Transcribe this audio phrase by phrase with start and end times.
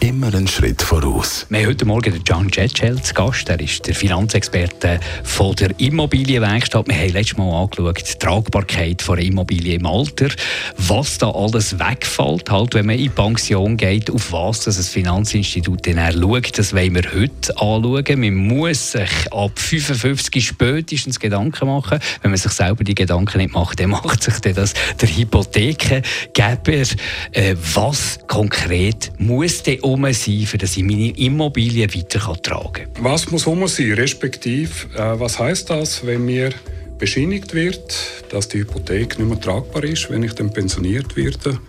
[0.00, 1.46] immer einen Schritt voraus.
[1.48, 3.48] Wir haben heute Morgen den John Jetschel zu Gast.
[3.48, 6.86] Er ist der Finanzexperte von der Immobilienwerkstatt.
[6.88, 10.28] Wir haben letztes Mal angeschaut, die Tragbarkeit von einer Immobilie im Alter.
[10.76, 16.12] Was da alles wegfällt, halt, wenn man in Pension geht, auf was das Finanzinstitut dann
[16.12, 18.20] schaut, das wollen wir heute anschauen.
[18.20, 21.98] Man muss sich ab 55 spätestens Gedanken machen.
[22.22, 26.86] Wenn man sich selber die Gedanken nicht macht, dann macht sich das der Hypothekengeber.
[27.32, 33.04] Äh, was konkret muss denn um sein, für dass ich meine Immobilie weiter tragen kann.
[33.04, 36.50] Was muss um sein, respektive äh, was heißt das, wenn mir
[36.98, 37.94] bescheinigt wird,
[38.30, 41.60] dass die Hypothek nicht mehr tragbar ist, wenn ich dann pensioniert werde?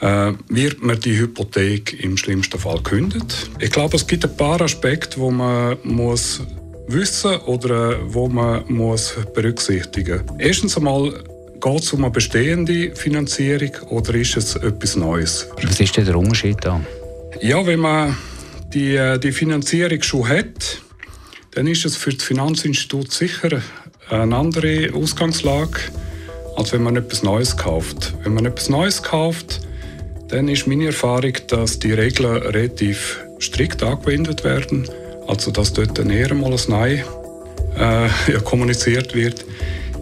[0.00, 3.50] Äh, wird mir die Hypothek im schlimmsten Fall kündet?
[3.60, 6.42] Ich glaube, es gibt ein paar Aspekte, wo man muss
[6.88, 10.22] wissen oder wo man muss berücksichtigen.
[10.38, 11.24] Erstens einmal
[11.64, 15.48] Geht es um eine bestehende Finanzierung oder ist es etwas Neues?
[15.62, 16.78] Was ist denn der Unterschied da?
[17.40, 18.16] Ja, wenn man
[18.72, 20.80] die, äh, die Finanzierung schon hat,
[21.52, 23.60] dann ist es für das Finanzinstitut sicher
[24.08, 25.78] eine andere Ausgangslage,
[26.56, 28.14] als wenn man etwas Neues kauft.
[28.22, 29.60] Wenn man etwas Neues kauft,
[30.28, 34.88] dann ist meine Erfahrung, dass die Regeln relativ strikt angewendet werden,
[35.26, 37.04] also dass dort eher mal ein Nein
[37.76, 39.44] äh, ja, kommuniziert wird.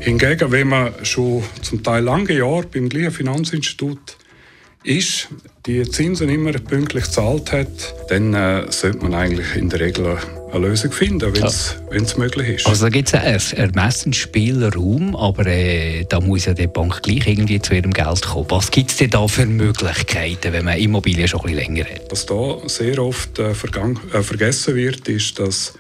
[0.00, 4.17] Hingegen, wenn man schon zum Teil lange Jahre beim gleichen Finanzinstitut
[4.84, 5.28] ist,
[5.66, 10.19] die Zinsen immer pünktlich gezahlt hat, dann äh, sollte man eigentlich in der Regel
[10.52, 12.19] eine Lösung finden, wenn es ja.
[12.19, 12.66] möglich ist.
[12.66, 13.14] Also da gibt es
[13.55, 18.47] einen Ermessensspielraum, aber äh, da muss ja die Bank gleich irgendwie zu ihrem Geld kommen.
[18.50, 22.11] Was gibt es denn da für Möglichkeiten, wenn man Immobilien schon ein bisschen länger hat?
[22.11, 25.74] Was da sehr oft äh, äh, vergessen wird, ist, dass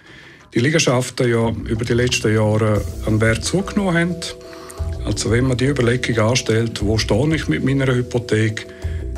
[0.54, 4.16] die Liegenschaften ja über die letzten Jahre an Wert zugenommen haben.
[5.04, 8.66] Also wenn man die Überlegung anstellt, wo stehe ich mit meiner Hypothek,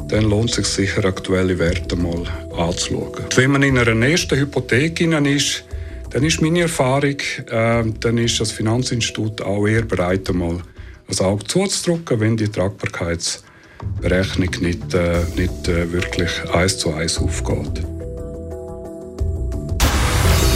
[0.09, 2.25] dann lohnt es sich sicher, aktuelle Werte mal
[2.57, 3.13] anzuschauen.
[3.35, 5.65] Wenn man in einer ersten Hypothek ist,
[6.11, 7.17] dann ist meine Erfahrung,
[7.51, 10.61] äh, dann ist das Finanzinstitut auch eher bereit, einmal
[11.09, 17.85] ein Auge zuzudrücken, wenn die Tragbarkeitsberechnung nicht, äh, nicht äh, wirklich eins zu eins aufgeht.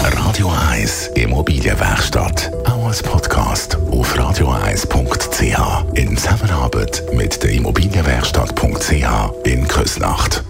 [0.00, 2.53] Radio 1 Immobilienwerkstatt.
[2.88, 5.84] Als Podcast auf radioeis.ch.
[5.93, 10.43] In Zusammenarbeit mit der Immobilienwerkstatt.ch in Küsnacht.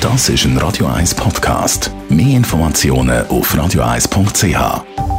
[0.00, 1.90] Das ist ein Radio 1 Podcast.
[2.08, 5.11] Mehr Informationen auf radioeis.ch.